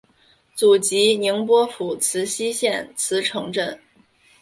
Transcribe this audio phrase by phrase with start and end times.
[0.55, 3.79] 祖籍宁波府慈溪县慈城镇。